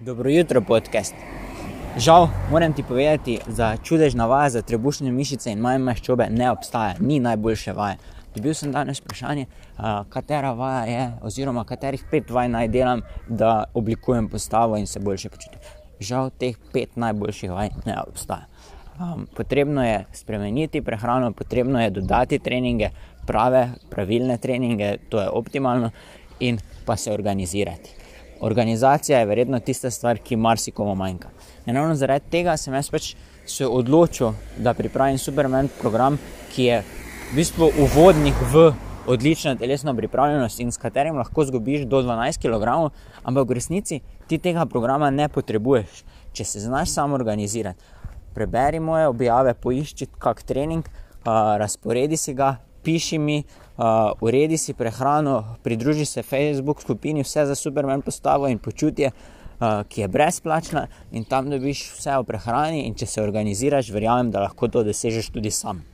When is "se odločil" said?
33.46-34.32